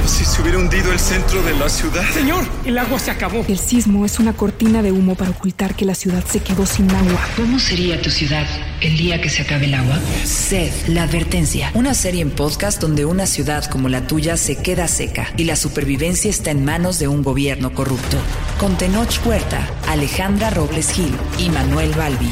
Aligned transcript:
Como 0.00 0.08
si 0.08 0.24
se 0.24 0.40
hubiera 0.40 0.56
hundido 0.56 0.90
el 0.92 0.98
centro 0.98 1.42
de 1.42 1.52
la 1.52 1.68
ciudad. 1.68 2.02
Señor, 2.14 2.46
el 2.64 2.78
agua 2.78 2.98
se 2.98 3.10
acabó. 3.10 3.44
El 3.46 3.58
sismo 3.58 4.06
es 4.06 4.18
una 4.18 4.32
cortina 4.32 4.80
de 4.80 4.92
humo 4.92 5.14
para 5.14 5.30
ocultar 5.30 5.76
que 5.76 5.84
la 5.84 5.94
ciudad 5.94 6.24
se 6.24 6.40
quedó 6.40 6.64
sin 6.64 6.90
agua. 6.90 7.20
¿Cómo 7.36 7.58
sería 7.58 8.00
tu 8.00 8.08
ciudad 8.08 8.46
el 8.80 8.96
día 8.96 9.20
que 9.20 9.28
se 9.28 9.42
acabe 9.42 9.66
el 9.66 9.74
agua? 9.74 10.00
Sed, 10.24 10.72
la 10.86 11.02
advertencia. 11.02 11.70
Una 11.74 11.92
serie 11.92 12.22
en 12.22 12.30
podcast 12.30 12.80
donde 12.80 13.04
una 13.04 13.26
ciudad 13.26 13.66
como 13.66 13.90
la 13.90 14.06
tuya 14.06 14.38
se 14.38 14.56
queda 14.56 14.88
seca 14.88 15.26
y 15.36 15.44
la 15.44 15.54
supervivencia 15.54 16.30
está 16.30 16.50
en 16.50 16.64
manos 16.64 16.98
de 16.98 17.06
un 17.06 17.22
gobierno 17.22 17.74
corrupto. 17.74 18.16
Con 18.58 18.78
Tenoch 18.78 19.18
Puerta, 19.18 19.68
Alejandra 19.86 20.48
Robles 20.48 20.92
Gil 20.92 21.14
y 21.38 21.50
Manuel 21.50 21.92
Balbi. 21.92 22.30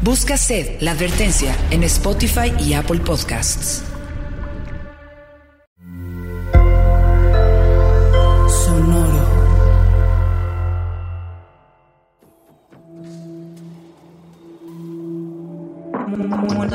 Busca 0.00 0.36
Sed, 0.36 0.80
la 0.80 0.92
advertencia 0.92 1.56
en 1.72 1.82
Spotify 1.82 2.52
y 2.60 2.74
Apple 2.74 3.00
Podcasts. 3.00 3.82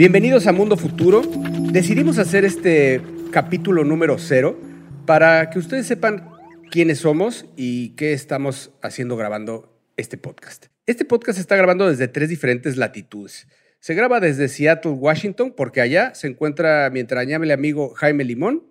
Bienvenidos 0.00 0.46
a 0.46 0.52
Mundo 0.52 0.78
Futuro. 0.78 1.20
Decidimos 1.72 2.16
hacer 2.16 2.46
este 2.46 3.02
capítulo 3.30 3.84
número 3.84 4.16
cero 4.16 4.58
para 5.04 5.50
que 5.50 5.58
ustedes 5.58 5.86
sepan 5.86 6.26
quiénes 6.70 7.00
somos 7.00 7.44
y 7.54 7.90
qué 7.96 8.14
estamos 8.14 8.70
haciendo 8.80 9.18
grabando 9.18 9.78
este 9.98 10.16
podcast. 10.16 10.68
Este 10.86 11.04
podcast 11.04 11.36
se 11.36 11.42
está 11.42 11.54
grabando 11.54 11.86
desde 11.86 12.08
tres 12.08 12.30
diferentes 12.30 12.78
latitudes. 12.78 13.46
Se 13.78 13.92
graba 13.92 14.20
desde 14.20 14.48
Seattle, 14.48 14.92
Washington, 14.92 15.52
porque 15.54 15.82
allá 15.82 16.14
se 16.14 16.28
encuentra 16.28 16.88
mi 16.88 17.00
entrañable 17.00 17.52
amigo 17.52 17.92
Jaime 17.92 18.24
Limón. 18.24 18.64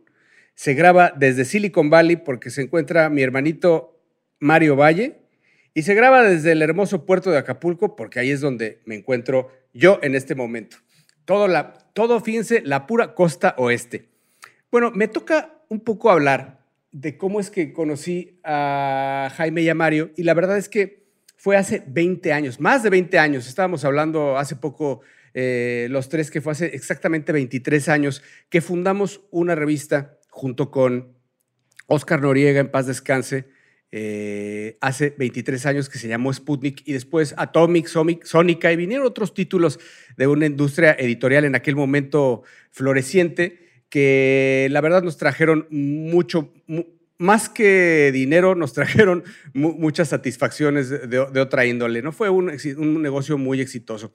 Se 0.56 0.74
graba 0.74 1.14
desde 1.16 1.46
Silicon 1.46 1.92
Valley 1.92 2.16
porque 2.16 2.50
se 2.50 2.64
encuentra 2.64 3.08
mi 3.12 3.22
hermanito 3.22 4.02
Mario 4.40 4.76
Valle. 4.76 5.20
Y 5.76 5.84
se 5.84 5.94
graba 5.94 6.24
desde 6.24 6.54
el 6.54 6.64
hermoso 6.64 7.06
puerto 7.06 7.30
de 7.30 7.38
Acapulco 7.38 7.96
porque 7.96 8.20
ahí 8.20 8.32
es 8.32 8.42
donde 8.42 8.82
me 8.86 8.96
encuentro 8.96 9.52
yo 9.74 10.00
en 10.02 10.16
este 10.16 10.34
momento. 10.34 10.78
Todo, 11.30 11.48
la, 11.48 11.74
todo, 11.94 12.20
fíjense, 12.22 12.64
la 12.66 12.88
pura 12.88 13.14
costa 13.14 13.54
oeste. 13.60 14.10
Bueno, 14.72 14.90
me 14.90 15.08
toca 15.08 15.62
un 15.70 15.80
poco 15.82 16.10
hablar 16.10 16.66
de 16.92 17.20
cómo 17.20 17.40
es 17.40 17.52
que 17.52 17.72
conocí 17.72 18.40
a 18.44 19.32
Jaime 19.36 19.62
y 19.62 19.70
a 19.70 19.76
Mario, 19.76 20.10
y 20.18 20.24
la 20.24 20.34
verdad 20.34 20.58
es 20.58 20.70
que 20.70 21.04
fue 21.38 21.56
hace 21.56 21.84
20 21.86 22.34
años, 22.34 22.60
más 22.60 22.82
de 22.82 22.90
20 22.90 23.20
años. 23.20 23.48
Estábamos 23.48 23.86
hablando 23.86 24.40
hace 24.40 24.56
poco, 24.56 25.02
eh, 25.36 25.86
los 25.92 26.10
tres, 26.10 26.32
que 26.32 26.42
fue 26.42 26.54
hace 26.54 26.66
exactamente 26.74 27.32
23 27.32 27.90
años, 27.90 28.24
que 28.50 28.62
fundamos 28.62 29.22
una 29.30 29.54
revista 29.54 30.18
junto 30.32 30.72
con 30.72 31.14
Oscar 31.86 32.24
Noriega, 32.24 32.60
en 32.60 32.72
paz 32.72 32.88
descanse, 32.88 33.46
eh, 33.92 34.78
hace 34.82 35.16
23 35.18 35.66
años 35.66 35.90
que 35.90 35.98
se 35.98 36.08
llamó 36.08 36.32
Sputnik 36.32 36.84
y 36.86 36.94
después 36.94 37.34
Atomic, 37.38 37.88
Sonic, 37.88 38.24
Sónica 38.24 38.72
y 38.72 38.76
vinieron 38.76 39.08
otros 39.08 39.34
títulos 39.34 39.80
de 40.16 40.28
una 40.28 40.46
industria 40.46 40.96
editorial 41.00 41.46
en 41.46 41.56
aquel 41.56 41.76
momento 41.76 42.44
floreciente 42.72 43.70
que 43.90 44.68
la 44.70 44.82
verdad 44.82 45.02
nos 45.02 45.18
trajeron 45.18 45.68
mucho, 45.72 46.54
mu 46.68 46.84
más 47.18 47.50
que 47.50 48.12
dinero, 48.14 48.56
nos 48.56 48.74
trajeron 48.74 49.24
mu 49.54 49.74
muchas 49.74 50.10
satisfacciones 50.10 50.90
de, 50.90 51.20
otra 51.20 51.66
índole. 51.66 52.02
¿no? 52.02 52.12
Fue 52.12 52.30
un, 52.30 52.52
un 52.78 53.02
negocio 53.02 53.38
muy 53.38 53.60
exitoso. 53.60 54.14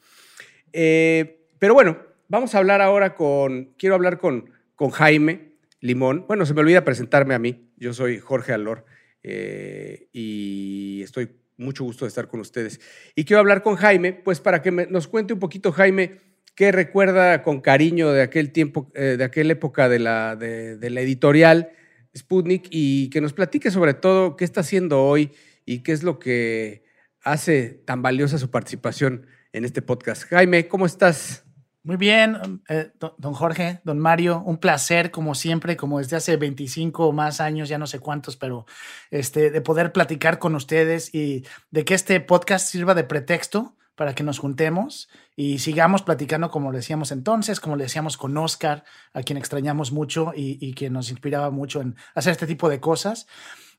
Eh, 0.72 1.46
pero 1.58 1.74
bueno, 1.74 1.98
vamos 2.28 2.54
a 2.54 2.58
hablar 2.58 2.80
ahora 2.80 3.14
con, 3.14 3.74
quiero 3.76 3.94
hablar 3.94 4.18
con, 4.18 4.50
con 4.74 4.90
Jaime 4.90 5.52
Limón. 5.80 6.24
Bueno, 6.26 6.46
se 6.46 6.54
me 6.54 6.60
olvida 6.60 6.84
presentarme 6.84 7.34
a 7.34 7.38
mí. 7.38 7.68
Yo 7.76 7.92
soy 7.92 8.18
Jorge 8.18 8.52
Alor. 8.52 8.86
Eh, 9.24 10.08
y 10.12 11.00
estoy 11.02 11.30
mucho 11.56 11.82
gusto 11.82 12.04
de 12.04 12.10
estar 12.10 12.28
con 12.28 12.40
ustedes. 12.40 12.80
Y 13.16 13.24
quiero 13.24 13.40
hablar 13.40 13.62
con 13.62 13.76
Jaime, 13.76 14.12
pues 14.12 14.40
para 14.40 14.62
que 14.62 14.70
me, 14.70 14.86
nos 14.86 15.08
cuente 15.08 15.32
un 15.32 15.40
poquito, 15.40 15.72
Jaime, 15.72 16.20
qué 16.54 16.70
recuerda 16.70 17.42
con 17.42 17.60
cariño 17.60 18.12
de 18.12 18.22
aquel 18.22 18.52
tiempo, 18.52 18.92
eh, 18.94 19.16
de 19.18 19.24
aquella 19.24 19.52
época 19.52 19.88
de 19.88 19.98
la, 19.98 20.36
de, 20.36 20.76
de 20.76 20.90
la 20.90 21.00
editorial 21.00 21.70
Sputnik 22.16 22.68
y 22.70 23.10
que 23.10 23.20
nos 23.20 23.32
platique 23.32 23.70
sobre 23.70 23.94
todo 23.94 24.36
qué 24.36 24.44
está 24.44 24.60
haciendo 24.60 25.02
hoy 25.02 25.32
y 25.64 25.80
qué 25.80 25.92
es 25.92 26.02
lo 26.02 26.18
que 26.18 26.84
hace 27.22 27.82
tan 27.84 28.02
valiosa 28.02 28.38
su 28.38 28.50
participación 28.50 29.26
en 29.52 29.64
este 29.64 29.82
podcast. 29.82 30.24
Jaime, 30.24 30.68
¿cómo 30.68 30.86
estás? 30.86 31.43
Muy 31.86 31.98
bien, 31.98 32.62
eh, 32.70 32.92
don 32.98 33.34
Jorge, 33.34 33.82
don 33.84 33.98
Mario, 33.98 34.42
un 34.46 34.56
placer 34.56 35.10
como 35.10 35.34
siempre, 35.34 35.76
como 35.76 35.98
desde 35.98 36.16
hace 36.16 36.38
25 36.38 37.08
o 37.08 37.12
más 37.12 37.42
años, 37.42 37.68
ya 37.68 37.76
no 37.76 37.86
sé 37.86 37.98
cuántos, 37.98 38.38
pero 38.38 38.64
este, 39.10 39.50
de 39.50 39.60
poder 39.60 39.92
platicar 39.92 40.38
con 40.38 40.54
ustedes 40.54 41.14
y 41.14 41.44
de 41.70 41.84
que 41.84 41.92
este 41.92 42.18
podcast 42.20 42.66
sirva 42.66 42.94
de 42.94 43.04
pretexto 43.04 43.76
para 43.96 44.14
que 44.14 44.22
nos 44.22 44.38
juntemos 44.38 45.10
y 45.36 45.58
sigamos 45.58 46.00
platicando 46.00 46.50
como 46.50 46.72
le 46.72 46.78
decíamos 46.78 47.12
entonces, 47.12 47.60
como 47.60 47.76
le 47.76 47.84
decíamos 47.84 48.16
con 48.16 48.34
Oscar, 48.38 48.84
a 49.12 49.22
quien 49.22 49.36
extrañamos 49.36 49.92
mucho 49.92 50.32
y, 50.34 50.56
y 50.66 50.72
quien 50.72 50.94
nos 50.94 51.10
inspiraba 51.10 51.50
mucho 51.50 51.82
en 51.82 51.96
hacer 52.14 52.32
este 52.32 52.46
tipo 52.46 52.70
de 52.70 52.80
cosas. 52.80 53.26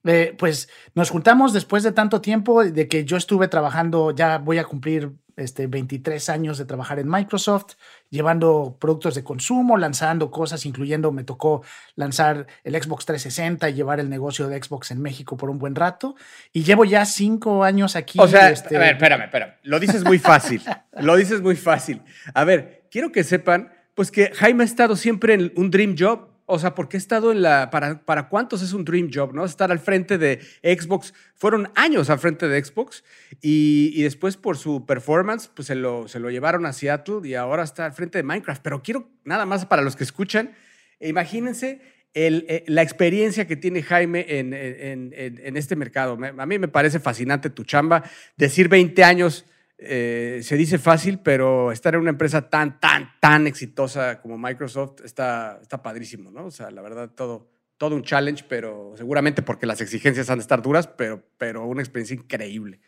Eh, 0.05 0.35
pues 0.37 0.69
nos 0.93 1.09
juntamos 1.09 1.51
después 1.53 1.83
de 1.83 1.91
tanto 1.91 2.21
tiempo 2.21 2.63
de 2.63 2.87
que 2.87 3.05
yo 3.05 3.17
estuve 3.17 3.47
trabajando, 3.47 4.11
ya 4.11 4.37
voy 4.37 4.59
a 4.59 4.63
cumplir 4.63 5.11
este, 5.37 5.67
23 5.67 6.29
años 6.29 6.57
de 6.57 6.65
trabajar 6.65 6.99
en 6.99 7.09
Microsoft, 7.09 7.73
llevando 8.09 8.77
productos 8.79 9.15
de 9.15 9.23
consumo, 9.23 9.77
lanzando 9.77 10.31
cosas, 10.31 10.65
incluyendo 10.65 11.11
me 11.11 11.23
tocó 11.23 11.63
lanzar 11.95 12.47
el 12.63 12.81
Xbox 12.81 13.05
360 13.05 13.69
y 13.69 13.73
llevar 13.73 13.99
el 13.99 14.09
negocio 14.09 14.47
de 14.47 14.61
Xbox 14.61 14.91
en 14.91 15.01
México 15.01 15.37
por 15.37 15.49
un 15.49 15.59
buen 15.59 15.75
rato. 15.75 16.15
Y 16.53 16.63
llevo 16.63 16.85
ya 16.85 17.05
cinco 17.05 17.63
años 17.63 17.95
aquí. 17.95 18.19
O 18.19 18.27
sea, 18.27 18.49
este... 18.49 18.77
a 18.77 18.79
ver, 18.79 18.93
espérame, 18.93 19.23
espérame. 19.23 19.53
Lo 19.63 19.79
dices 19.79 20.03
muy 20.03 20.19
fácil. 20.19 20.61
lo 20.99 21.15
dices 21.15 21.41
muy 21.41 21.55
fácil. 21.55 22.01
A 22.33 22.43
ver, 22.43 22.87
quiero 22.89 23.11
que 23.11 23.23
sepan, 23.23 23.73
pues 23.93 24.11
que 24.11 24.31
Jaime 24.33 24.63
ha 24.63 24.65
estado 24.65 24.95
siempre 24.95 25.33
en 25.33 25.51
un 25.55 25.69
dream 25.69 25.95
job. 25.97 26.34
O 26.47 26.59
sea, 26.59 26.75
porque 26.75 26.97
he 26.97 26.99
estado 26.99 27.31
en 27.31 27.41
la. 27.41 27.69
Para, 27.71 28.05
¿Para 28.05 28.29
cuántos 28.29 28.61
es 28.61 28.73
un 28.73 28.85
dream 28.85 29.09
job, 29.11 29.33
no? 29.33 29.45
Estar 29.45 29.71
al 29.71 29.79
frente 29.79 30.17
de 30.17 30.39
Xbox. 30.61 31.13
Fueron 31.33 31.71
años 31.75 32.09
al 32.09 32.19
frente 32.19 32.47
de 32.47 32.63
Xbox 32.63 33.03
y, 33.41 33.91
y 33.95 34.03
después 34.03 34.37
por 34.37 34.57
su 34.57 34.85
performance, 34.85 35.47
pues 35.47 35.67
se 35.67 35.75
lo, 35.75 36.07
se 36.07 36.19
lo 36.19 36.29
llevaron 36.29 36.65
a 36.65 36.73
Seattle 36.73 37.27
y 37.27 37.33
ahora 37.33 37.63
está 37.63 37.85
al 37.85 37.93
frente 37.93 38.19
de 38.19 38.23
Minecraft. 38.23 38.61
Pero 38.61 38.83
quiero, 38.83 39.09
nada 39.23 39.45
más 39.45 39.65
para 39.65 39.81
los 39.81 39.95
que 39.95 40.03
escuchan, 40.03 40.53
imagínense 40.99 41.81
el, 42.13 42.45
eh, 42.47 42.63
la 42.67 42.81
experiencia 42.83 43.47
que 43.47 43.55
tiene 43.55 43.81
Jaime 43.81 44.25
en, 44.27 44.53
en, 44.53 45.13
en, 45.13 45.57
este 45.57 45.75
mercado. 45.75 46.15
Me, 46.15 46.27
a 46.27 46.45
mí 46.45 46.59
me 46.59 46.67
parece 46.67 46.99
fascinante 46.99 47.49
tu 47.49 47.63
chamba. 47.63 48.03
Decir 48.37 48.69
20 48.69 49.03
años. 49.03 49.45
Eh, 49.77 50.39
se 50.43 50.55
dice 50.55 50.77
fácil, 50.77 51.19
pero 51.19 51.71
estar 51.71 51.93
en 51.95 52.01
una 52.01 52.11
empresa 52.11 52.49
tan, 52.49 52.79
tan, 52.79 53.11
tan 53.19 53.45
exitosa 53.45 54.21
como 54.21 54.37
Microsoft 54.37 55.01
está, 55.03 55.59
está 55.61 55.83
padrísimo, 55.83 56.31
¿no? 56.31 56.45
O 56.45 56.51
sea, 56.51 56.71
la 56.71 56.81
verdad, 56.81 57.09
todo, 57.09 57.49
todo 57.77 57.95
un 57.95 58.03
challenge, 58.03 58.45
pero 58.47 58.93
seguramente 58.95 59.41
porque 59.41 59.65
las 59.65 59.81
exigencias 59.81 60.29
han 60.29 60.37
de 60.37 60.43
estar 60.43 60.61
duras, 60.61 60.87
pero, 60.87 61.23
pero 61.37 61.65
una 61.65 61.81
experiencia 61.81 62.15
increíble. 62.15 62.79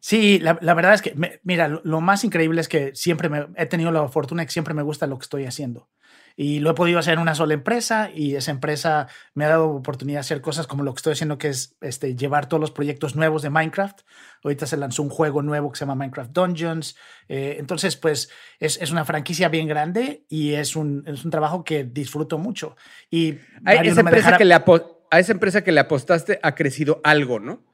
Sí, 0.00 0.38
la, 0.38 0.58
la 0.60 0.74
verdad 0.74 0.94
es 0.94 1.02
que, 1.02 1.14
mira, 1.44 1.68
lo, 1.68 1.80
lo, 1.84 2.00
más 2.00 2.24
increíble 2.24 2.60
es 2.60 2.68
que 2.68 2.94
siempre 2.94 3.28
me, 3.28 3.46
he 3.56 3.66
tenido 3.66 3.90
la 3.92 4.06
fortuna 4.08 4.44
que 4.44 4.52
siempre 4.52 4.74
me 4.74 4.82
gusta 4.82 5.06
lo 5.06 5.16
que 5.16 5.22
estoy 5.22 5.46
haciendo. 5.46 5.88
Y 6.36 6.60
lo 6.60 6.70
he 6.70 6.74
podido 6.74 6.98
hacer 6.98 7.14
en 7.14 7.20
una 7.20 7.34
sola 7.34 7.54
empresa 7.54 8.10
y 8.14 8.36
esa 8.36 8.50
empresa 8.50 9.08
me 9.34 9.44
ha 9.44 9.48
dado 9.48 9.70
oportunidad 9.70 10.16
de 10.16 10.20
hacer 10.20 10.40
cosas 10.40 10.66
como 10.66 10.82
lo 10.82 10.92
que 10.94 10.98
estoy 10.98 11.12
haciendo, 11.12 11.38
que 11.38 11.48
es 11.48 11.76
este, 11.80 12.16
llevar 12.16 12.48
todos 12.48 12.60
los 12.60 12.70
proyectos 12.70 13.16
nuevos 13.16 13.42
de 13.42 13.50
Minecraft. 13.50 14.00
Ahorita 14.44 14.66
se 14.66 14.76
lanzó 14.76 15.02
un 15.02 15.10
juego 15.10 15.42
nuevo 15.42 15.70
que 15.70 15.78
se 15.78 15.84
llama 15.84 15.94
Minecraft 15.94 16.32
Dungeons. 16.32 16.96
Eh, 17.28 17.56
entonces, 17.58 17.96
pues 17.96 18.30
es, 18.58 18.80
es, 18.80 18.90
una 18.90 19.04
franquicia 19.04 19.48
bien 19.48 19.68
grande 19.68 20.24
y 20.28 20.54
es 20.54 20.76
un, 20.76 21.04
es 21.06 21.24
un 21.24 21.30
trabajo 21.30 21.64
que 21.64 21.84
disfruto 21.84 22.38
mucho. 22.38 22.76
Y 23.10 23.38
a 23.64 23.74
esa, 23.74 24.00
empresa 24.00 24.36
que 24.36 24.44
le 24.44 24.54
a 24.54 25.18
esa 25.18 25.32
empresa 25.32 25.62
que 25.62 25.72
le 25.72 25.80
apostaste 25.80 26.40
ha 26.42 26.54
crecido 26.54 27.00
algo, 27.04 27.38
¿no? 27.38 27.71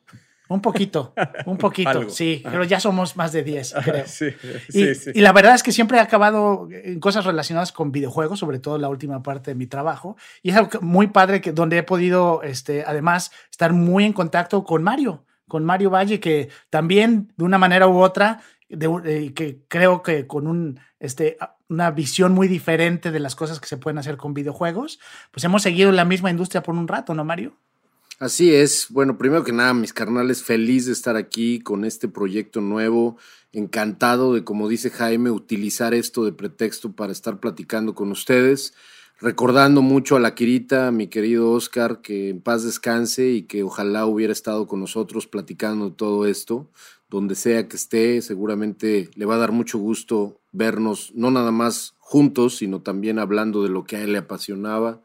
Un 0.49 0.63
poquito, 0.63 1.15
un 1.47 1.59
poquito, 1.59 1.91
Algo. 1.91 2.11
sí, 2.11 2.43
pero 2.43 2.65
ya 2.65 2.81
somos 2.81 3.17
más 3.17 3.33
de 3.33 3.43
10, 3.43 3.75
creo. 3.85 4.07
Sí, 4.07 4.27
Y, 4.69 4.73
sí, 4.73 4.95
sí. 4.95 5.11
y 5.15 5.21
la 5.21 5.33
verdad 5.33 5.55
es 5.55 5.63
que 5.63 5.73
siempre 5.73 5.99
he 5.99 6.01
acabado 6.01 6.69
en 6.71 6.99
cosas 7.01 7.25
relacionadas 7.27 7.71
con 7.71 7.93
videojuegos, 7.93 8.39
sobre 8.39 8.59
todo 8.59 8.79
la 8.79 8.89
última 8.89 9.23
parte 9.23 9.51
de 9.51 9.55
mi 9.55 9.67
trabajo. 9.67 10.17
Y 10.43 10.51
es 10.51 10.57
algo 10.57 10.81
muy 10.81 11.09
padre 11.09 11.41
que, 11.41 11.53
donde 11.53 11.79
he 11.79 11.83
podido, 11.83 12.43
este, 12.43 12.83
además, 12.87 13.31
estar 13.51 13.73
muy 13.75 14.05
en 14.05 14.13
contacto 14.15 14.65
con 14.65 14.83
Mario, 14.83 15.27
con 15.47 15.65
Mario 15.65 15.91
Valle, 15.91 16.19
que 16.21 16.49
también 16.71 17.33
de 17.37 17.45
una 17.45 17.59
manera 17.59 17.87
u 17.87 17.99
otra, 18.01 18.41
de 18.71 18.87
eh, 19.05 19.35
que 19.35 19.63
creo 19.69 20.03
que 20.03 20.27
con 20.27 20.47
un, 20.47 20.79
este, 20.99 21.37
una 21.69 21.91
visión 21.91 22.33
muy 22.33 22.49
diferente 22.49 23.11
de 23.11 23.21
las 23.21 23.35
cosas 23.35 23.61
que 23.61 23.67
se 23.69 23.77
pueden 23.77 23.99
hacer 23.99 24.17
con 24.17 24.35
videojuegos, 24.35 24.99
pues 25.31 25.45
hemos 25.45 25.63
seguido 25.63 25.93
la 25.93 26.05
misma 26.05 26.31
industria 26.31 26.63
por 26.63 26.75
un 26.75 26.89
rato, 26.89 27.15
¿no, 27.15 27.25
Mario? 27.25 27.59
Así 28.19 28.53
es. 28.53 28.89
Bueno, 28.91 29.17
primero 29.17 29.45
que 29.45 29.53
nada, 29.53 29.73
mis 29.75 29.93
carnales, 29.93 30.43
feliz 30.43 30.87
de 30.87 30.93
estar 30.93 31.15
aquí 31.15 31.61
con 31.61 31.85
este 31.85 32.09
proyecto 32.09 32.61
nuevo. 32.61 33.17
Encantado 33.53 34.35
de, 34.35 34.43
como 34.43 34.69
dice 34.69 34.91
Jaime, 34.91 35.31
utilizar 35.31 35.95
esto 35.95 36.25
de 36.25 36.33
pretexto 36.33 36.91
para 36.93 37.13
estar 37.13 37.39
platicando 37.39 37.95
con 37.95 38.11
ustedes. 38.11 38.75
Recordando 39.21 39.83
mucho 39.83 40.17
a 40.17 40.21
la 40.21 40.35
Quirita, 40.35 40.91
mi 40.91 41.07
querido 41.07 41.53
Oscar, 41.53 42.01
que 42.01 42.31
en 42.31 42.41
paz 42.41 42.65
descanse 42.65 43.29
y 43.31 43.43
que 43.43 43.63
ojalá 43.63 44.05
hubiera 44.07 44.33
estado 44.33 44.67
con 44.67 44.81
nosotros 44.81 45.29
platicando 45.29 45.93
todo 45.93 46.27
esto. 46.27 46.69
Donde 47.09 47.37
sea 47.37 47.69
que 47.69 47.77
esté, 47.77 48.21
seguramente 48.21 49.11
le 49.15 49.27
va 49.27 49.37
a 49.37 49.39
dar 49.39 49.53
mucho 49.53 49.79
gusto 49.79 50.41
vernos, 50.51 51.13
no 51.15 51.31
nada 51.31 51.53
más 51.53 51.95
juntos, 52.01 52.57
sino 52.57 52.83
también 52.83 53.21
hablando 53.21 53.63
de 53.63 53.69
lo 53.69 53.85
que 53.85 53.97
a 53.97 54.03
él 54.03 54.11
le 54.11 54.19
apasionaba. 54.19 55.03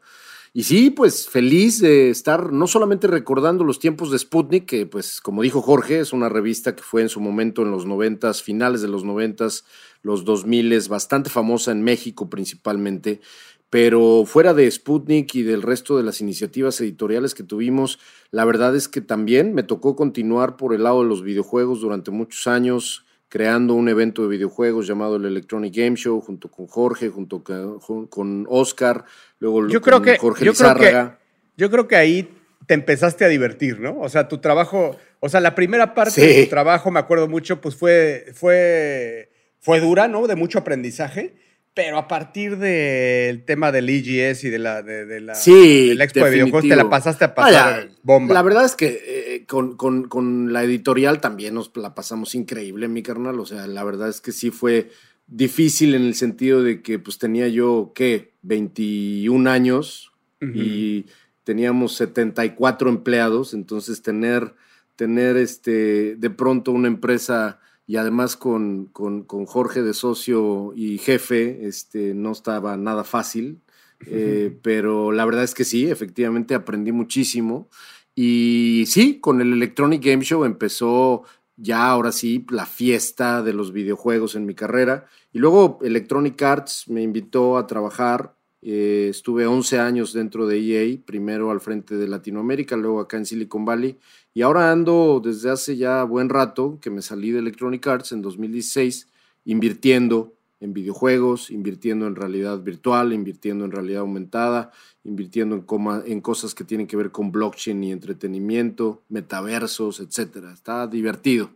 Y 0.56 0.62
sí, 0.62 0.90
pues 0.90 1.28
feliz 1.28 1.80
de 1.80 2.10
estar 2.10 2.52
no 2.52 2.68
solamente 2.68 3.08
recordando 3.08 3.64
los 3.64 3.80
tiempos 3.80 4.12
de 4.12 4.20
Sputnik, 4.20 4.66
que 4.66 4.86
pues 4.86 5.20
como 5.20 5.42
dijo 5.42 5.60
Jorge, 5.60 5.98
es 5.98 6.12
una 6.12 6.28
revista 6.28 6.76
que 6.76 6.82
fue 6.84 7.02
en 7.02 7.08
su 7.08 7.18
momento 7.20 7.62
en 7.62 7.72
los 7.72 7.86
noventas, 7.86 8.40
finales 8.40 8.80
de 8.80 8.86
los 8.86 9.02
noventas, 9.02 9.64
los 10.02 10.24
dos 10.24 10.46
miles, 10.46 10.86
bastante 10.86 11.28
famosa 11.28 11.72
en 11.72 11.82
México 11.82 12.30
principalmente, 12.30 13.20
pero 13.68 14.22
fuera 14.26 14.54
de 14.54 14.70
Sputnik 14.70 15.34
y 15.34 15.42
del 15.42 15.60
resto 15.60 15.96
de 15.96 16.04
las 16.04 16.20
iniciativas 16.20 16.80
editoriales 16.80 17.34
que 17.34 17.42
tuvimos, 17.42 17.98
la 18.30 18.44
verdad 18.44 18.76
es 18.76 18.86
que 18.86 19.00
también 19.00 19.54
me 19.54 19.64
tocó 19.64 19.96
continuar 19.96 20.56
por 20.56 20.72
el 20.72 20.84
lado 20.84 21.02
de 21.02 21.08
los 21.08 21.24
videojuegos 21.24 21.80
durante 21.80 22.12
muchos 22.12 22.46
años, 22.46 23.04
creando 23.28 23.74
un 23.74 23.88
evento 23.88 24.22
de 24.22 24.28
videojuegos 24.28 24.86
llamado 24.86 25.16
el 25.16 25.24
Electronic 25.24 25.74
Game 25.74 25.96
Show, 25.96 26.20
junto 26.20 26.50
con 26.50 26.66
Jorge, 26.66 27.08
junto 27.08 27.42
con, 27.42 28.46
Oscar, 28.48 29.04
luego 29.40 29.66
Yo 29.68 29.80
con 29.80 29.88
creo 29.90 30.02
que- 30.02 30.18
Jorge 30.18 30.44
yo 30.44 30.52
creo 30.52 30.74
que- 30.74 30.80
Lizárraga. 30.84 31.18
Yo 31.56 31.70
creo 31.70 31.88
que 31.88 31.96
ahí 31.96 32.28
te 32.66 32.74
empezaste 32.74 33.24
a 33.24 33.28
divertir, 33.28 33.80
¿no? 33.80 34.00
O 34.00 34.08
sea, 34.08 34.28
tu 34.28 34.38
trabajo, 34.38 34.96
o 35.20 35.28
sea, 35.28 35.40
la 35.40 35.54
primera 35.54 35.94
parte 35.94 36.10
Sí. 36.12 36.20
de 36.26 36.44
tu 36.44 36.50
trabajo, 36.50 36.90
me 36.90 36.98
acuerdo 37.00 37.28
mucho, 37.28 37.60
pues 37.60 37.76
fue, 37.76 38.26
fue, 38.34 39.30
fue 39.60 39.80
dura, 39.80 40.08
¿no? 40.08 40.26
De 40.26 40.34
mucho 40.36 40.58
aprendizaje, 40.60 41.34
pero 41.74 41.98
a 41.98 42.06
partir 42.06 42.56
del 42.56 43.44
tema 43.44 43.72
del 43.72 43.88
EGS 43.90 44.44
y 44.44 44.50
de 44.50 44.58
la, 44.60 44.82
de, 44.82 45.04
de 45.06 45.20
la, 45.20 45.34
Sí, 45.34 45.88
de 45.88 45.94
la 45.96 46.04
expo 46.04 46.20
de 46.24 46.30
videojuegos, 46.30 46.62
te 46.68 46.76
la 46.76 46.88
pasaste 46.88 47.24
a 47.24 47.34
pasar 47.34 47.88
bomba. 48.02 48.32
La 48.32 48.42
verdad 48.42 48.64
es 48.64 48.76
que 48.76 49.02
eh, 49.04 49.44
con, 49.46 49.76
con- 49.76 50.08
con 50.08 50.52
la 50.52 50.62
editorial 50.62 51.20
también 51.20 51.54
nos 51.54 51.72
la 51.76 51.94
pasamos 51.94 52.34
increíble, 52.36 52.86
mi 52.88 53.02
carnal. 53.02 53.40
O 53.40 53.46
sea, 53.46 53.66
la 53.66 53.82
verdad 53.82 54.08
es 54.08 54.20
que 54.20 54.30
sí 54.32 54.50
fue 54.50 54.90
difícil 55.26 55.94
en 55.94 56.02
el 56.02 56.14
sentido 56.14 56.62
de 56.62 56.80
que 56.82 56.98
pues 56.98 57.18
tenía 57.18 57.48
yo, 57.48 57.92
¿qué? 57.94 58.34
21 58.42 59.50
años 59.50 60.12
y 60.40 61.06
teníamos 61.42 61.94
74 61.96 62.88
empleados, 62.90 63.54
entonces 63.54 64.02
tener, 64.02 64.54
tener 64.94 65.36
este, 65.38 66.16
de 66.16 66.30
pronto 66.30 66.70
una 66.70 66.86
empresa 66.88 67.58
y 67.86 67.96
además 67.96 68.36
con, 68.36 68.86
con- 68.86 69.24
con 69.24 69.46
Jorge 69.46 69.82
de 69.82 69.94
socio 69.94 70.72
y 70.74 70.98
jefe, 70.98 71.66
este, 71.66 72.14
no 72.14 72.32
estaba 72.32 72.76
nada 72.76 73.04
fácil, 73.04 73.60
eh, 74.06 74.56
pero 74.62 75.12
la 75.12 75.24
verdad 75.24 75.44
es 75.44 75.54
que 75.54 75.64
sí, 75.64 75.88
efectivamente 75.90 76.54
aprendí 76.54 76.92
muchísimo. 76.92 77.68
Y 78.14 78.84
sí, 78.86 79.18
con 79.20 79.40
el 79.40 79.52
Electronic 79.52 80.04
Game 80.04 80.24
Show 80.24 80.44
empezó 80.44 81.24
ya 81.56 81.88
ahora 81.88 82.12
sí 82.12 82.44
la 82.50 82.66
fiesta 82.66 83.42
de 83.42 83.52
los 83.52 83.72
videojuegos 83.72 84.34
en 84.34 84.46
mi 84.46 84.54
carrera. 84.54 85.06
Y 85.32 85.38
luego 85.38 85.78
Electronic 85.82 86.40
Arts 86.42 86.84
me 86.88 87.02
invitó 87.02 87.56
a 87.58 87.66
trabajar. 87.66 88.34
Eh, 88.66 89.08
estuve 89.10 89.46
11 89.46 89.78
años 89.78 90.14
dentro 90.14 90.46
de 90.46 90.58
EA, 90.58 90.98
primero 91.04 91.50
al 91.50 91.60
frente 91.60 91.96
de 91.96 92.08
Latinoamérica, 92.08 92.76
luego 92.76 92.98
acá 92.98 93.18
en 93.18 93.26
Silicon 93.26 93.66
Valley. 93.66 93.98
Y 94.32 94.40
ahora 94.40 94.72
ando 94.72 95.20
desde 95.22 95.50
hace 95.50 95.76
ya 95.76 96.02
buen 96.04 96.30
rato 96.30 96.78
que 96.80 96.88
me 96.88 97.02
salí 97.02 97.30
de 97.30 97.40
Electronic 97.40 97.86
Arts 97.86 98.12
en 98.12 98.22
2016, 98.22 99.08
invirtiendo 99.44 100.32
en 100.60 100.72
videojuegos, 100.72 101.50
invirtiendo 101.50 102.06
en 102.06 102.16
realidad 102.16 102.62
virtual, 102.62 103.12
invirtiendo 103.12 103.66
en 103.66 103.70
realidad 103.70 104.00
aumentada, 104.00 104.72
invirtiendo 105.04 105.56
en, 105.56 106.10
en 106.10 106.20
cosas 106.22 106.54
que 106.54 106.64
tienen 106.64 106.86
que 106.86 106.96
ver 106.96 107.10
con 107.10 107.30
blockchain 107.30 107.84
y 107.84 107.92
entretenimiento, 107.92 109.02
metaversos, 109.10 110.00
etcétera. 110.00 110.54
Está 110.54 110.86
divertido. 110.86 111.50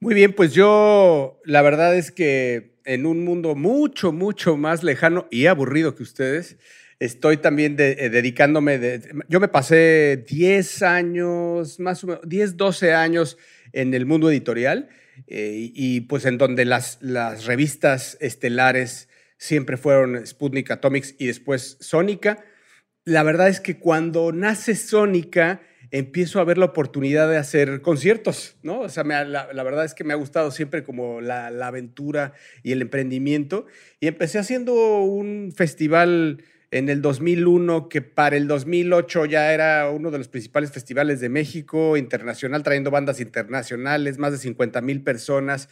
Muy 0.00 0.14
bien, 0.14 0.32
pues 0.34 0.52
yo 0.52 1.40
la 1.44 1.62
verdad 1.62 1.96
es 1.96 2.10
que 2.10 2.74
en 2.84 3.06
un 3.06 3.24
mundo 3.24 3.54
mucho, 3.54 4.12
mucho 4.12 4.56
más 4.56 4.82
lejano 4.82 5.26
y 5.30 5.46
aburrido 5.46 5.94
que 5.94 6.02
ustedes, 6.02 6.58
estoy 7.00 7.38
también 7.38 7.76
eh, 7.78 8.10
dedicándome, 8.10 8.78
de- 8.78 9.00
yo 9.28 9.40
me 9.40 9.48
pasé 9.48 10.24
10 10.28 10.82
años, 10.82 11.80
más 11.80 12.04
o 12.04 12.08
menos, 12.08 12.22
10, 12.28 12.56
12 12.56 12.92
años 12.92 13.38
en 13.72 13.94
el 13.94 14.04
mundo 14.06 14.30
editorial 14.30 14.88
eh, 15.26 15.70
y, 15.74 15.96
y, 15.96 16.00
pues 16.02 16.26
en 16.26 16.36
donde 16.38 16.64
las, 16.66 16.98
las 17.00 17.46
revistas 17.46 18.18
estelares 18.20 19.08
siempre 19.38 19.76
fueron 19.78 20.26
Sputnik 20.26 20.70
Atomics 20.70 21.14
y 21.18 21.26
después 21.26 21.78
Sónica. 21.80 22.44
La 23.04 23.22
verdad 23.22 23.48
es 23.48 23.60
que 23.60 23.78
cuando 23.78 24.32
nace 24.32 24.74
Sónica, 24.74 25.62
empiezo 25.90 26.40
a 26.40 26.44
ver 26.44 26.58
la 26.58 26.66
oportunidad 26.66 27.28
de 27.28 27.36
hacer 27.36 27.80
conciertos, 27.80 28.56
¿no? 28.62 28.80
O 28.80 28.88
sea, 28.88 29.04
la 29.04 29.62
verdad 29.62 29.84
es 29.84 29.94
que 29.94 30.04
me 30.04 30.12
ha 30.12 30.16
gustado 30.16 30.50
siempre 30.50 30.82
como 30.82 31.20
la, 31.20 31.50
la 31.50 31.68
aventura 31.68 32.32
y 32.62 32.72
el 32.72 32.82
emprendimiento. 32.82 33.66
Y 34.00 34.06
empecé 34.06 34.38
haciendo 34.38 34.74
un 35.02 35.52
festival 35.56 36.42
en 36.70 36.88
el 36.88 37.00
2001 37.00 37.88
que 37.88 38.02
para 38.02 38.36
el 38.36 38.48
2008 38.48 39.26
ya 39.26 39.52
era 39.52 39.88
uno 39.90 40.10
de 40.10 40.18
los 40.18 40.28
principales 40.28 40.72
festivales 40.72 41.20
de 41.20 41.28
México, 41.28 41.96
internacional, 41.96 42.62
trayendo 42.62 42.90
bandas 42.90 43.20
internacionales, 43.20 44.18
más 44.18 44.32
de 44.32 44.38
50 44.38 44.80
mil 44.80 45.02
personas. 45.02 45.68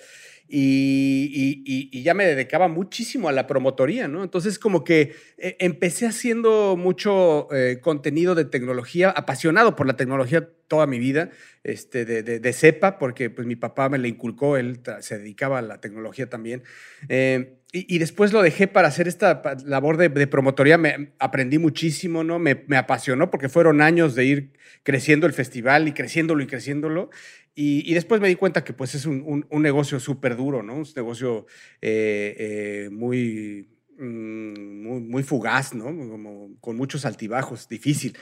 Y, 0.49 2.03
ya 2.03 2.13
me 2.13 2.27
dedicaba 2.27 2.69
muchísimo 2.69 3.29
a 3.29 3.33
la 3.33 3.47
promotoría, 3.47 4.09
¿no? 4.09 4.23
Entonces 4.23 4.59
como 4.59 4.85
que 4.85 5.15
eh, 5.39 5.57
empecé 5.59 6.07
haciendo 6.07 6.77
mucho 6.77 7.49
eh, 7.53 7.79
contenido 7.81 8.35
de 8.35 8.45
tecnología, 8.45 9.11
apasionado 9.11 9.75
por 9.75 9.87
la 9.87 9.97
tecnología 9.97 10.49
toda 10.69 10.87
mi 10.87 10.99
vida, 10.99 11.31
este, 11.63 12.05
de, 12.05 12.23
de, 12.23 12.53
cepa, 12.53 12.99
porque 12.99 13.31
pues 13.31 13.47
mi 13.47 13.57
papá 13.57 13.89
me 13.89 13.99
la 13.99 14.09
inculcó, 14.09 14.57
él 14.57 14.81
se 15.01 15.19
dedicaba 15.19 15.61
a 15.61 15.63
la 15.63 15.81
tecnología 15.81 16.29
también. 16.29 16.63
Eh, 17.09 17.57
y, 17.73 17.99
después 17.99 18.33
lo 18.33 18.41
dejé 18.41 18.69
para 18.69 18.87
hacer 18.87 19.09
esta 19.09 19.43
labor 19.65 19.97
de, 19.97 20.27
promotoría, 20.29 20.79
me 20.79 21.13
aprendí 21.19 21.59
muchísimo, 21.59 22.23
¿no? 22.23 22.39
Me 22.39 22.77
apasionó 22.77 23.33
porque 23.33 23.49
fueron 23.49 23.83
años 23.83 24.15
de 24.15 24.25
ir 24.25 24.53
creciendo 24.85 25.27
el 25.27 25.33
festival 25.33 25.89
y 25.89 25.93
creciéndolo 25.93 26.43
y 26.45 26.47
creciéndolo. 26.47 27.11
Y, 27.55 27.89
y 27.91 27.95
después 27.95 28.21
me 28.21 28.29
di 28.29 28.35
cuenta 28.35 28.65
que 28.65 28.73
pues 28.73 28.95
es 28.95 29.07
un, 29.07 29.23
un- 29.27 29.47
un 29.49 29.63
negocio 29.63 30.01
súper 30.01 30.37
duro, 30.37 30.63
¿no? 30.63 30.75
Un 30.77 30.87
negocio 30.97 31.47
eh, 31.81 32.35
eh, 32.39 32.89
muy, 32.91 33.69
mm, 33.99 34.83
muy, 34.83 35.01
muy 35.01 35.23
fugaz, 35.23 35.73
¿no? 35.75 35.85
Como 35.85 36.57
con 36.61 36.77
muchos 36.77 37.05
altibajos, 37.05 37.69
difícil. 37.69 38.17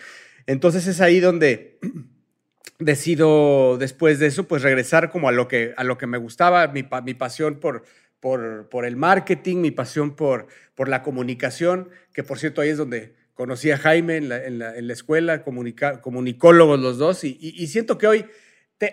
Entonces 0.47 0.87
es 0.87 1.01
ahí 1.01 1.19
donde 1.21 1.79
decido 2.79 3.79
después 3.79 4.19
de 4.19 4.27
eso 4.27 4.47
pues 4.49 4.63
regresar 4.63 5.11
como 5.11 5.29
a 5.29 5.33
lo 5.33 5.49
que, 5.49 5.73
a 5.77 5.85
lo 5.85 5.99
que 5.99 6.07
me 6.07 6.19
gustaba, 6.19 6.69
mi, 6.69 6.85
mi 7.05 7.15
pasión 7.15 7.61
por, 7.61 7.85
por, 8.21 8.69
por 8.69 8.85
el 8.85 8.97
marketing, 8.97 9.59
mi 9.59 9.71
pasión 9.71 10.15
por, 10.17 10.47
por 10.75 10.89
la 10.89 11.03
comunicación, 11.03 11.89
que 12.13 12.23
por 12.23 12.39
cierto 12.39 12.61
ahí 12.61 12.71
es 12.71 12.79
donde 12.79 13.15
conocí 13.35 13.71
a 13.71 13.79
Jaime 13.79 14.17
en 14.17 14.29
la, 14.29 14.45
en 14.45 14.59
la- 14.59 14.77
en 14.77 14.87
la 14.87 14.93
escuela, 14.93 15.43
comunica- 15.45 16.01
comunicólogos 16.01 16.79
los 16.81 16.99
dos, 16.99 17.25
y, 17.25 17.39
y- 17.41 17.55
y 17.63 17.67
siento 17.69 17.99
que 17.99 18.07
hoy, 18.07 18.27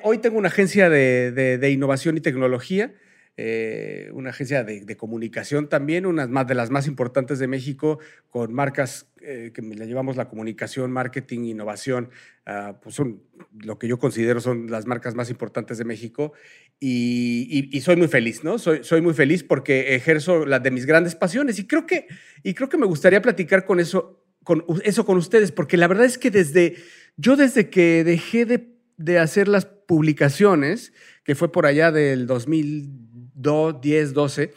hoy 0.03 0.19
tengo 0.19 0.37
una 0.37 0.49
agencia 0.49 0.89
de, 0.89 1.31
de- 1.31 1.71
innovación 1.71 2.17
y 2.17 2.21
tecnología, 2.21 2.93
eh, 3.37 4.09
una 4.13 4.31
agencia 4.31 4.63
de, 4.65 4.97
comunicación 4.97 5.69
también, 5.69 6.05
una 6.05 6.27
más 6.27 6.45
de 6.47 6.55
las 6.55 6.69
más 6.69 6.87
importantes 6.87 7.39
de 7.39 7.47
México, 7.47 7.99
con 8.29 8.53
marcas 8.53 9.07
eh, 9.21 9.51
que 9.53 9.61
le 9.61 9.87
llevamos 9.87 10.17
la 10.17 10.27
comunicación, 10.27 10.91
marketing, 10.91 11.45
innovación, 11.45 12.09
ah, 12.45 12.79
pues 12.83 12.95
son 12.95 13.23
lo 13.57 13.79
que 13.79 13.87
yo 13.87 13.97
considero 13.97 14.41
son 14.41 14.69
las 14.69 14.85
marcas 14.85 15.15
más 15.15 15.29
importantes 15.29 15.77
de 15.77 15.85
México. 15.85 16.33
Y, 16.81 17.79
soy 17.81 17.95
muy 17.95 18.09
feliz, 18.09 18.43
¿no? 18.43 18.59
Soy, 18.59 19.01
muy 19.01 19.13
feliz 19.13 19.43
porque 19.43 19.95
ejerzo 19.95 20.45
la 20.45 20.59
de 20.59 20.71
mis 20.71 20.85
grandes 20.85 21.15
pasiones. 21.15 21.59
Y 21.59 21.67
creo 21.67 21.85
que, 21.85 22.07
y 22.43 22.53
creo 22.53 22.67
que 22.67 22.77
me 22.77 22.85
gustaría 22.85 23.21
platicar 23.21 23.65
con 23.65 23.79
eso, 23.79 24.25
con 24.43 24.65
eso 24.83 25.05
con 25.05 25.17
ustedes, 25.17 25.53
porque 25.53 25.77
la 25.77 25.87
verdad 25.87 26.05
es 26.05 26.17
que 26.17 26.29
desde, 26.29 26.75
yo 27.15 27.37
desde 27.37 27.69
que 27.69 28.03
dejé 28.03 28.45
de, 28.45 28.75
de 28.97 29.19
hacer 29.19 29.47
las 29.47 29.78
publicaciones, 29.89 30.93
que 31.23 31.33
fue 31.33 31.51
por 31.51 31.65
allá 31.65 31.91
del 31.91 32.27
2010, 32.27 34.13
12, 34.13 34.53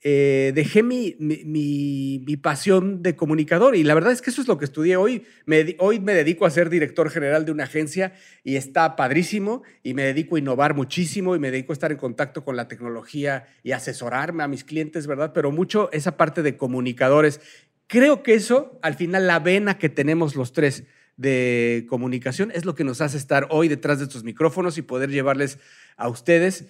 eh, 0.00 0.52
dejé 0.54 0.84
mi, 0.84 1.16
mi, 1.18 2.22
mi, 2.24 2.36
pasión 2.36 3.02
de 3.02 3.16
comunicador 3.16 3.74
y 3.74 3.82
la 3.82 3.94
verdad 3.94 4.12
es 4.12 4.22
que 4.22 4.30
eso 4.30 4.42
es 4.42 4.46
lo 4.46 4.58
que 4.58 4.64
estudié 4.64 4.96
hoy. 4.96 5.24
Me, 5.44 5.74
hoy 5.80 5.98
me 5.98 6.14
dedico 6.14 6.46
a 6.46 6.50
ser 6.50 6.70
director 6.70 7.10
general 7.10 7.44
de 7.44 7.50
una 7.50 7.64
agencia 7.64 8.12
y 8.44 8.54
está 8.54 8.94
padrísimo 8.94 9.64
y 9.82 9.94
me 9.94 10.04
dedico 10.04 10.36
a 10.36 10.38
innovar 10.38 10.76
muchísimo 10.76 11.34
y 11.34 11.40
me 11.40 11.50
dedico 11.50 11.72
a 11.72 11.74
estar 11.74 11.90
en 11.90 11.98
contacto 11.98 12.44
con 12.44 12.54
la 12.54 12.68
tecnología 12.68 13.48
y 13.64 13.72
asesorarme 13.72 14.44
a 14.44 14.48
mis 14.48 14.62
clientes, 14.62 15.08
¿verdad? 15.08 15.32
Pero 15.34 15.50
mucho 15.50 15.90
esa 15.90 16.16
parte 16.16 16.44
de 16.44 16.56
comunicadores. 16.56 17.40
Creo 17.88 18.22
que 18.22 18.34
eso, 18.34 18.78
al 18.82 18.94
final, 18.94 19.26
la 19.26 19.40
vena 19.40 19.78
que 19.78 19.88
tenemos 19.88 20.36
los 20.36 20.52
tres 20.52 20.84
de 21.16 21.86
comunicación 21.88 22.50
es 22.54 22.64
lo 22.64 22.74
que 22.74 22.84
nos 22.84 23.00
hace 23.00 23.16
estar 23.16 23.46
hoy 23.50 23.68
detrás 23.68 23.98
de 23.98 24.04
estos 24.04 24.24
micrófonos 24.24 24.78
y 24.78 24.82
poder 24.82 25.10
llevarles 25.10 25.58
a 25.96 26.08
ustedes 26.08 26.66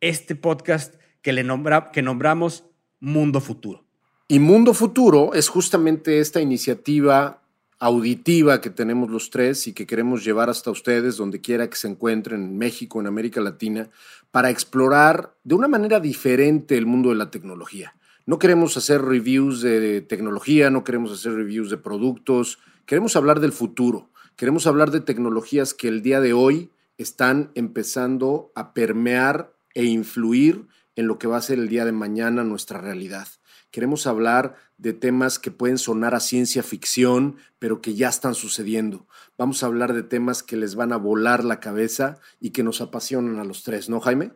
este 0.00 0.34
podcast 0.34 0.94
que, 1.22 1.32
le 1.32 1.44
nombra, 1.44 1.90
que 1.92 2.02
nombramos 2.02 2.64
Mundo 3.00 3.40
Futuro. 3.40 3.84
Y 4.28 4.38
Mundo 4.40 4.74
Futuro 4.74 5.34
es 5.34 5.48
justamente 5.48 6.18
esta 6.18 6.40
iniciativa 6.40 7.42
auditiva 7.78 8.60
que 8.60 8.70
tenemos 8.70 9.10
los 9.10 9.30
tres 9.30 9.66
y 9.66 9.72
que 9.72 9.86
queremos 9.86 10.24
llevar 10.24 10.48
hasta 10.48 10.70
ustedes 10.70 11.16
donde 11.16 11.40
quiera 11.40 11.68
que 11.68 11.76
se 11.76 11.88
encuentren 11.88 12.42
en 12.42 12.58
México, 12.58 13.00
en 13.00 13.06
América 13.06 13.40
Latina, 13.40 13.90
para 14.30 14.50
explorar 14.50 15.36
de 15.44 15.54
una 15.54 15.68
manera 15.68 16.00
diferente 16.00 16.76
el 16.76 16.86
mundo 16.86 17.10
de 17.10 17.16
la 17.16 17.30
tecnología. 17.30 17.94
No 18.24 18.38
queremos 18.38 18.76
hacer 18.76 19.02
reviews 19.02 19.60
de 19.60 20.00
tecnología, 20.00 20.70
no 20.70 20.84
queremos 20.84 21.12
hacer 21.12 21.34
reviews 21.34 21.70
de 21.70 21.76
productos, 21.76 22.58
queremos 22.86 23.16
hablar 23.16 23.40
del 23.40 23.52
futuro, 23.52 24.10
queremos 24.36 24.66
hablar 24.66 24.90
de 24.90 25.00
tecnologías 25.00 25.74
que 25.74 25.88
el 25.88 26.02
día 26.02 26.20
de 26.20 26.32
hoy 26.32 26.70
están 26.98 27.50
empezando 27.54 28.52
a 28.54 28.72
permear 28.72 29.52
e 29.74 29.84
influir 29.84 30.66
en 30.94 31.06
lo 31.06 31.18
que 31.18 31.26
va 31.26 31.36
a 31.36 31.42
ser 31.42 31.58
el 31.58 31.68
día 31.68 31.84
de 31.84 31.92
mañana 31.92 32.42
nuestra 32.42 32.80
realidad. 32.80 33.28
Queremos 33.70 34.06
hablar 34.06 34.54
de 34.78 34.94
temas 34.94 35.38
que 35.38 35.50
pueden 35.50 35.76
sonar 35.76 36.14
a 36.14 36.20
ciencia 36.20 36.62
ficción, 36.62 37.36
pero 37.58 37.82
que 37.82 37.94
ya 37.94 38.08
están 38.08 38.34
sucediendo. 38.34 39.06
Vamos 39.36 39.62
a 39.62 39.66
hablar 39.66 39.92
de 39.92 40.02
temas 40.02 40.42
que 40.42 40.56
les 40.56 40.74
van 40.74 40.92
a 40.92 40.96
volar 40.96 41.44
la 41.44 41.60
cabeza 41.60 42.18
y 42.40 42.50
que 42.50 42.62
nos 42.62 42.80
apasionan 42.80 43.38
a 43.38 43.44
los 43.44 43.64
tres, 43.64 43.90
¿no, 43.90 44.00
Jaime? 44.00 44.32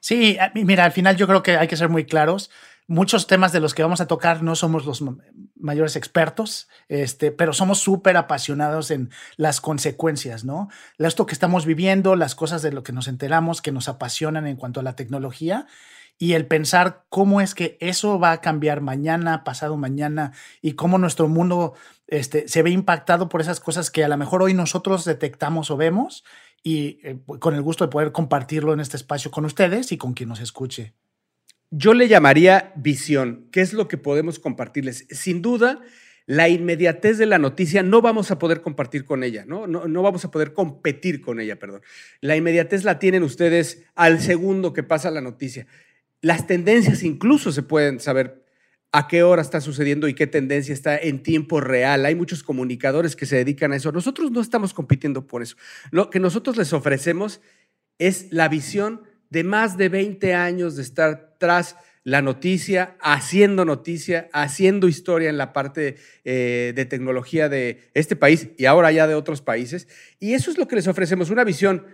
Sí, 0.00 0.36
mira, 0.54 0.84
al 0.84 0.92
final 0.92 1.16
yo 1.16 1.26
creo 1.26 1.42
que 1.42 1.56
hay 1.56 1.68
que 1.68 1.76
ser 1.76 1.88
muy 1.88 2.04
claros. 2.04 2.50
Muchos 2.86 3.26
temas 3.26 3.52
de 3.52 3.60
los 3.60 3.72
que 3.72 3.82
vamos 3.82 4.00
a 4.00 4.06
tocar 4.06 4.42
no 4.42 4.54
somos 4.54 4.84
los 4.84 5.02
mayores 5.62 5.96
expertos, 5.96 6.68
este, 6.88 7.32
pero 7.32 7.52
somos 7.52 7.78
súper 7.78 8.16
apasionados 8.16 8.90
en 8.90 9.10
las 9.36 9.60
consecuencias, 9.60 10.44
¿no? 10.44 10.68
Esto 10.98 11.26
que 11.26 11.32
estamos 11.32 11.64
viviendo, 11.64 12.16
las 12.16 12.34
cosas 12.34 12.62
de 12.62 12.72
lo 12.72 12.82
que 12.82 12.92
nos 12.92 13.08
enteramos, 13.08 13.62
que 13.62 13.72
nos 13.72 13.88
apasionan 13.88 14.46
en 14.46 14.56
cuanto 14.56 14.80
a 14.80 14.82
la 14.82 14.96
tecnología 14.96 15.66
y 16.18 16.34
el 16.34 16.46
pensar 16.46 17.04
cómo 17.08 17.40
es 17.40 17.54
que 17.54 17.76
eso 17.80 18.18
va 18.18 18.32
a 18.32 18.40
cambiar 18.40 18.80
mañana, 18.80 19.44
pasado 19.44 19.76
mañana 19.76 20.32
y 20.60 20.74
cómo 20.74 20.98
nuestro 20.98 21.28
mundo 21.28 21.74
este, 22.06 22.46
se 22.46 22.62
ve 22.62 22.70
impactado 22.70 23.28
por 23.28 23.40
esas 23.40 23.58
cosas 23.58 23.90
que 23.90 24.04
a 24.04 24.08
lo 24.08 24.16
mejor 24.16 24.42
hoy 24.42 24.54
nosotros 24.54 25.04
detectamos 25.04 25.70
o 25.70 25.76
vemos 25.76 26.24
y 26.62 27.00
eh, 27.02 27.18
con 27.40 27.54
el 27.54 27.62
gusto 27.62 27.84
de 27.84 27.90
poder 27.90 28.12
compartirlo 28.12 28.72
en 28.72 28.80
este 28.80 28.96
espacio 28.96 29.30
con 29.30 29.44
ustedes 29.44 29.90
y 29.92 29.98
con 29.98 30.14
quien 30.14 30.28
nos 30.28 30.40
escuche. 30.40 30.94
Yo 31.74 31.94
le 31.94 32.06
llamaría 32.06 32.70
visión. 32.76 33.48
¿Qué 33.50 33.62
es 33.62 33.72
lo 33.72 33.88
que 33.88 33.96
podemos 33.96 34.38
compartirles? 34.38 35.06
Sin 35.08 35.40
duda, 35.40 35.80
la 36.26 36.50
inmediatez 36.50 37.16
de 37.16 37.24
la 37.24 37.38
noticia 37.38 37.82
no 37.82 38.02
vamos 38.02 38.30
a 38.30 38.38
poder 38.38 38.60
compartir 38.60 39.06
con 39.06 39.24
ella, 39.24 39.46
¿no? 39.46 39.66
No, 39.66 40.02
vamos 40.02 40.22
a 40.26 40.30
poder 40.30 40.52
competir 40.52 41.22
con 41.22 41.40
ella, 41.40 41.58
perdón. 41.58 41.80
La 42.20 42.36
inmediatez 42.36 42.84
la 42.84 42.98
tienen 42.98 43.22
ustedes 43.22 43.84
al 43.94 44.20
segundo 44.20 44.74
que 44.74 44.82
pasa 44.82 45.10
la 45.10 45.22
noticia. 45.22 45.66
Las 46.20 46.46
tendencias 46.46 47.02
incluso 47.02 47.52
se 47.52 47.62
pueden 47.62 48.00
saber 48.00 48.44
a 48.92 49.08
qué 49.08 49.22
hora 49.22 49.40
está 49.40 49.62
sucediendo 49.62 50.08
y 50.08 50.14
qué 50.14 50.26
tendencia 50.26 50.74
está 50.74 50.98
en 50.98 51.22
tiempo 51.22 51.58
real. 51.62 52.04
Hay 52.04 52.14
muchos 52.14 52.42
comunicadores 52.42 53.16
que 53.16 53.24
se 53.24 53.36
dedican 53.36 53.72
a 53.72 53.76
eso. 53.76 53.92
Nosotros 53.92 54.30
no 54.30 54.42
estamos 54.42 54.74
compitiendo 54.74 55.26
por 55.26 55.40
eso. 55.40 55.56
Lo 55.90 56.10
que 56.10 56.20
nosotros 56.20 56.58
les 56.58 56.74
ofrecemos 56.74 57.40
es 57.98 58.30
la 58.30 58.48
visión 58.48 59.00
de 59.32 59.44
más 59.44 59.78
de 59.78 59.88
20 59.88 60.34
años 60.34 60.76
de 60.76 60.82
estar 60.82 61.36
tras 61.38 61.76
la 62.04 62.20
noticia, 62.20 62.98
haciendo 63.00 63.64
noticia, 63.64 64.28
haciendo 64.34 64.88
historia 64.88 65.30
en 65.30 65.38
la 65.38 65.54
parte 65.54 65.96
eh, 66.24 66.74
de 66.76 66.84
tecnología 66.84 67.48
de 67.48 67.80
este 67.94 68.14
país 68.14 68.50
y 68.58 68.66
ahora 68.66 68.92
ya 68.92 69.06
de 69.06 69.14
otros 69.14 69.40
países. 69.40 69.88
Y 70.20 70.34
eso 70.34 70.50
es 70.50 70.58
lo 70.58 70.68
que 70.68 70.76
les 70.76 70.86
ofrecemos, 70.86 71.30
una 71.30 71.44
visión 71.44 71.86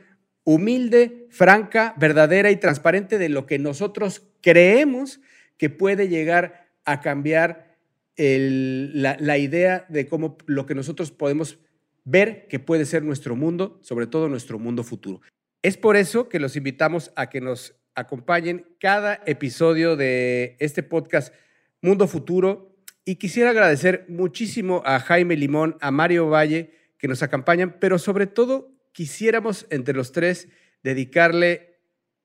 humilde, 0.42 1.28
franca, 1.30 1.94
verdadera 1.96 2.50
y 2.50 2.56
transparente 2.56 3.18
de 3.18 3.28
lo 3.28 3.46
que 3.46 3.60
nosotros 3.60 4.24
creemos 4.40 5.20
que 5.58 5.70
puede 5.70 6.08
llegar 6.08 6.72
a 6.84 7.00
cambiar 7.00 7.76
la, 8.16 9.16
la 9.20 9.38
idea 9.38 9.86
de 9.88 10.08
cómo 10.08 10.38
lo 10.46 10.66
que 10.66 10.74
nosotros 10.74 11.12
podemos 11.12 11.60
ver 12.02 12.48
que 12.48 12.58
puede 12.58 12.84
ser 12.84 13.04
nuestro 13.04 13.36
mundo, 13.36 13.78
sobre 13.80 14.08
todo 14.08 14.28
nuestro 14.28 14.58
mundo 14.58 14.82
futuro. 14.82 15.20
Es 15.62 15.76
por 15.76 15.96
eso 15.96 16.28
que 16.28 16.38
los 16.38 16.54
invitamos 16.54 17.10
a 17.16 17.28
que 17.28 17.40
nos 17.40 17.74
acompañen 17.96 18.64
cada 18.78 19.20
episodio 19.26 19.96
de 19.96 20.56
este 20.60 20.84
podcast 20.84 21.34
Mundo 21.82 22.06
Futuro. 22.06 22.76
Y 23.04 23.16
quisiera 23.16 23.50
agradecer 23.50 24.04
muchísimo 24.08 24.82
a 24.84 25.00
Jaime 25.00 25.34
Limón, 25.34 25.76
a 25.80 25.90
Mario 25.90 26.28
Valle, 26.28 26.74
que 26.96 27.08
nos 27.08 27.24
acompañan, 27.24 27.76
pero 27.80 27.98
sobre 27.98 28.28
todo 28.28 28.72
quisiéramos 28.92 29.66
entre 29.70 29.94
los 29.94 30.12
tres 30.12 30.48
dedicarle 30.84 31.80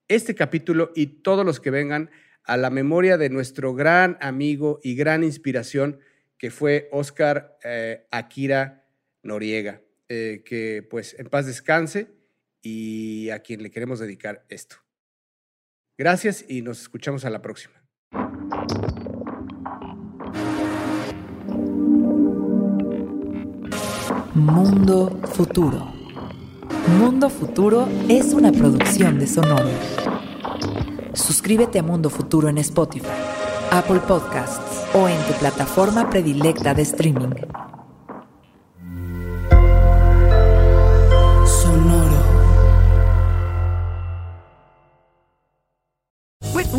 este 0.08 0.36
capítulo 0.36 0.92
y 0.94 1.08
todos 1.24 1.44
los 1.44 1.60
que 1.60 1.72
vengan 1.72 2.12
a 2.44 2.56
la 2.56 2.70
memoria 2.70 3.18
de 3.18 3.30
nuestro 3.30 3.74
gran 3.74 4.18
amigo 4.22 4.80
y 4.84 4.96
gran 4.96 5.24
inspiración 5.24 6.00
que 6.38 6.52
fue 6.52 6.88
Oscar 6.92 7.58
eh, 7.63 8.06
Akira 8.12 8.86
Noriega, 9.24 9.82
eh, 10.08 10.44
que 10.46 10.86
pues 10.88 11.16
en 11.18 11.28
paz 11.30 11.48
descanse 11.48 12.10
y 12.63 13.29
a 13.29 13.39
quien 13.39 13.62
le 13.62 13.70
queremos 13.70 14.00
dedicar 14.00 14.46
esto. 14.50 14.77
Gracias 15.98 16.43
y 16.48 16.63
nos 16.63 16.82
escuchamos 16.82 17.24
a 17.25 17.29
la 17.29 17.41
próxima. 17.41 17.75
Mundo 24.34 25.20
Futuro. 25.34 25.93
Mundo 26.98 27.29
Futuro 27.29 27.88
es 28.10 28.34
una 28.34 28.51
producción 28.51 29.20
de 29.20 29.27
Sonoro. 29.27 29.70
Suscríbete 31.13 31.77
a 31.77 31.84
Mundo 31.84 32.10
Futuro 32.10 32.50
en 32.50 32.58
Spotify, 32.58 33.05
Apple 33.70 34.00
Podcasts 34.08 34.88
o 34.96 35.08
en 35.08 35.22
tu 35.27 35.34
plataforma 35.34 36.10
predilecta 36.10 36.74
de 36.74 36.82
streaming. 36.82 37.52